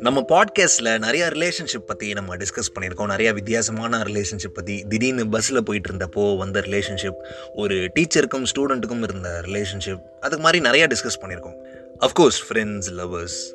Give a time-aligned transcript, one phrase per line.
[0.00, 0.40] நம்ம பாட்காஸ்ட்டில்
[0.82, 3.10] நிறையா ரிலேஷன்ஷிப் பற்றி நம்ம டிஸ்கஸ் பண்ணியிருக்கோம்.
[3.10, 7.16] நிறையா வித்தியாசமான ரிலேஷன்ஷிப் பற்றி திடீர்னு பஸ்ஸில் போயிட்டு இருந்தப்போ வந்த ரிலேஷன்ஷிப்
[7.54, 11.56] ஒரு டீச்சருக்கும் ஸ்டூடெண்ட்டுக்கும் இருந்த ரிலேஷன்ஷிப் அதுக்கு மாதிரி நிறையா டிஸ்கஸ் பண்ணியிருக்கோம்.
[12.00, 13.54] அஃப்கோர்ஸ் ஃப்ரெண்ட்ஸ் லவ்வர்ஸ்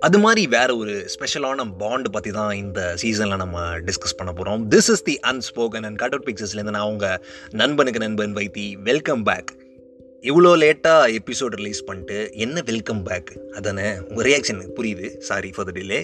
[0.00, 4.76] அது மாதிரி வேற ஒரு ஸ்பெஷலான பாண்ட் பற்றி தான் இந்த சீசனில் நம்ம டிஸ்கஸ் பண்ண போகிறோம் this
[4.76, 8.82] is the unspoken and cut out பிக்சர்ஸ்லேருந்து நான் உங்கள் நண்பனுக்கு நண்பன் வைத்தி.
[8.82, 9.60] வெல்கம் பேக்
[10.28, 15.08] இவ்வளோ லேட்டாக எபிசோட் ரிலீஸ் பண்ணிட்டு என்ன வெல்கம் பேக் அதானே உங்கள் ரியாக்ஷன் புரியுது.
[15.28, 15.98] சாரி ஃபார் த டிலே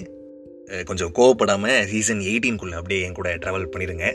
[0.89, 4.07] கொஞ்சம் கோவப்படாமல் சீசன் எயிட்டீன்குள்ளே அப்படியே என் கூட ட்ராவல் பண்ணிடுங்க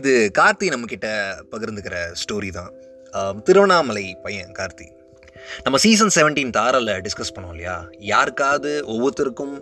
[0.00, 1.08] இது கார்த்தி நம்மக்கிட்ட
[1.52, 2.70] பகிர்ந்துக்கிற ஸ்டோரி தான்.
[3.48, 4.86] திருவண்ணாமலை பையன் கார்த்தி.
[5.64, 7.76] நம்ம சீசன் செவன்டீன் தாரில் டிஸ்கஸ் பண்ணோம் இல்லையா?
[8.12, 9.54] யாருக்காவது ஒவ்வொருத்தருக்கும்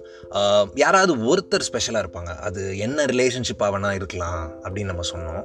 [0.85, 2.33] யாராவது ஒருத்தர் ஸ்பெஷலாக இருப்பாங்க.
[2.49, 5.45] அது என்ன ரிலேஷன்ஷிப்பாக வேணால் இருக்கலாம் அப்படின்னு நம்ம சொன்னோம்.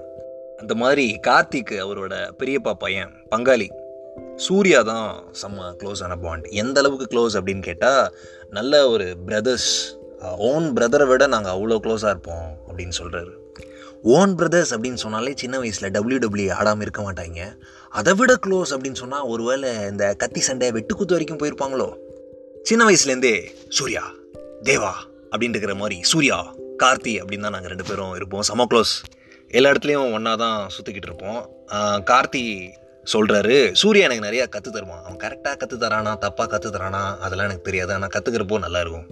[0.61, 3.69] அந்த மாதிரி கார்த்திக்கு அவரோட பெரியப்பா பையன் பங்காளி
[4.45, 5.07] சூர்யா தான்
[5.41, 8.03] செம்ம க்ளோஸ் ஆன பாண்ட் எந்த அளவுக்கு க்ளோஸ் அப்படின்னு கேட்டால்
[8.49, 9.71] நல்ல ஒரு பிரதர்ஸ்
[10.51, 13.33] ஓன் பிரதரை விட நாங்கள் அவ்வளோ க்ளோஸாக இருப்போம் அப்படின்னு சொல்கிறாரு
[14.17, 17.39] ஓன் பிரதர்ஸ் அப்படின்னு சொன்னாலே சின்ன வயசில் டபிள்யூ டபிள்யூ ஆடாமல் இருக்க மாட்டாங்க.
[17.99, 21.87] அதை விட க்ளோஸ் அப்படின்னு சொன்னால் ஒருவேளை இந்த கத்தி சண்டை வெட்டுக்குத்து வரைக்கும் போயிருப்பாங்களோ?
[22.63, 23.35] சின்ன வயசுலேருந்தே
[23.69, 24.03] சூர்யா
[24.63, 24.93] தேவா
[25.31, 26.37] அப்படின்ட்டுக்கிற இருக்கிற மாதிரி சூர்யா
[26.83, 28.45] கார்த்தி அப்படின்னு தான் நாங்கள் ரெண்டு பேரும் இருப்போம்.
[28.49, 28.93] செம க்ளோஸ்
[29.57, 31.41] எல்லா இடத்துலையும் ஒன்றா தான் சுற்றிக்கிட்டு இருப்போம்
[32.11, 32.43] கார்த்தி
[33.13, 35.03] சொல்கிறாரு சூர்யா எனக்கு நிறையா கற்று தருவான்.
[35.05, 37.91] அவன் கரெக்டாக கற்று தரானா தப்பாக கற்று தரானா அதெல்லாம் எனக்கு தெரியாது.
[37.95, 39.07] ஆனால் கற்றுக்கிறப்போ நல்லா இருக்கும்.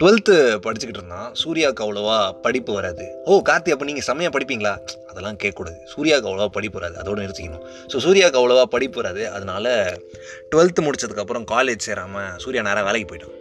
[0.00, 0.34] டுவெல்த்து
[0.64, 1.28] படிச்சுக்கிட்டு இருந்தான்.
[1.42, 3.04] சூர்யாவுக்கு அவ்வளோவா படிப்பு வராது.
[3.28, 4.72] ஓ கார்த்தி அப்போ நீங்கள் செம்மையாக படிப்பீங்களா?
[5.10, 5.78] அதெல்லாம் கேட்கக்கூடாது.
[5.92, 6.96] சூர்யாவுக்கு அவ்வளோவா படிப்பு வராது.
[7.02, 7.64] அதோடு நிறுத்திக்கணும்.
[7.92, 9.24] ஸோ சூர்யாவுக்கு அவ்வளோவா படிப்பு வராது.
[9.36, 9.72] அதனால்
[10.52, 13.36] டுவெல்த்து முடிச்சதுக்கப்புறம் காலேஜ் சேராமல் சூர்யா நேராக வேலைக்கு போயிட்டான்.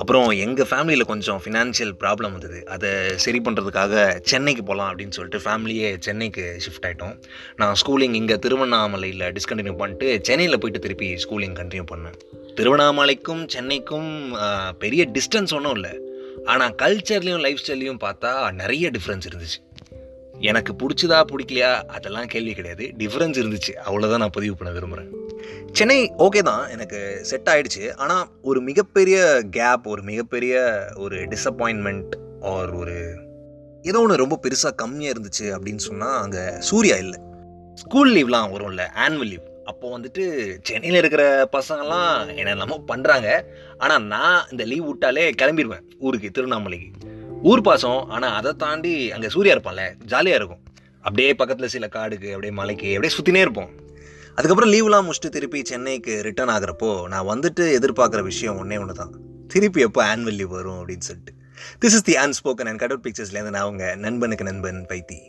[0.00, 2.60] அப்புறம் எங்கள் ஃபேமிலியில் கொஞ்சம் ஃபினான்ஷியல் ப்ராப்ளம் வந்தது.
[2.74, 2.90] அதை
[3.24, 3.94] சரி பண்ணுறதுக்காக
[4.30, 7.14] சென்னைக்கு போகலாம் அப்படின்னு சொல்லிட்டு ஃபேமிலியே சென்னைக்கு ஷிஃப்ட் ஆகிட்டோம்
[7.60, 12.16] நான் ஸ்கூலிங் இங்கே திருவண்ணாமலையில் டிஸ்கண்டினியூ பண்ணிட்டு சென்னையில் போயிட்டு திருப்பி ஸ்கூலிங் கண்டினியூ பண்ணேன்.
[12.58, 14.10] திருவண்ணாமலைக்கும் சென்னைக்கும்
[14.84, 15.94] பெரிய டிஸ்டன்ஸ் ஒன்றும் இல்லை.
[16.52, 19.58] ஆனால் கல்ச்சர்லேயும் லைஃப் ஸ்டைல்லையும் பார்த்தா நிறைய டிஃப்ரென்ஸ் இருந்துச்சு.
[20.40, 21.84] எனக்கு பிடிச்சதா பிடிக்கலையா?
[21.86, 22.84] அதெல்லாம் கேள்வி கிடையாது.
[22.98, 23.72] டிஃப்ரென்ஸ் இருந்துச்சு.
[23.86, 25.12] அவ்வளோதான் நான் பதிவு பண்ண விரும்புகிறேன்
[25.72, 26.68] சென்னை ஓகே தான்.
[26.68, 32.96] எனக்கு செட் ஆகிடுச்சு ஆனால் ஒரு மிகப்பெரிய கேப் ஒரு மிகப்பெரிய ஒரு டிசப்பாயின்மெண்ட் ஆர் ஒரு
[33.82, 37.18] ஏதோ ஒன்று ரொம்ப பெருசாக கம்மியாக இருந்துச்சு அப்படின்னு சொன்னால் அங்கே சூர்யா இல்லை.
[37.74, 40.22] ஸ்கூல் லீவ்லாம் வரும்ல ஆனுவல் லீவ் அப்போ வந்துட்டு
[40.62, 43.28] சென்னையில் இருக்கிற பசங்கள்லாம் என்ன பண்ணுறாங்க
[43.78, 46.90] ஆனால் நான் இந்த லீவ் விட்டாலே கிளம்பிடுவேன் ஊருக்கு திருவண்ணாமலைக்கு.
[47.50, 49.82] ஊர் பாசம் ஆனால் அதை தாண்டி அங்கே சூர்யா இருப்பான்ல
[50.12, 50.62] ஜாலியாக இருக்கும்.
[51.06, 53.70] அப்படியே பக்கத்தில் சில காடுக்கு அப்படியே மலைக்கு அப்படியே சுற்றினே இருப்போம்.
[54.36, 59.12] அதுக்கப்புறம் லீவ்லாம் முடிச்சுட்டு திருப்பி சென்னைக்கு ரிட்டர்ன் ஆகிறப்போ நான் வந்துட்டு எதிர்பார்க்குற விஷயம் ஒன்றே ஒன்று தான்
[59.54, 61.34] திருப்பி எப்போ ஆன்வல் லீவ் வரும் அப்படின்னு சொல்லிட்டு.
[61.82, 65.20] This is the unspoken and cut out பிக்சர்ஸ்லேருந்து நான் அவங்க நண்பனுக்கு நண்பன் பைத்தி.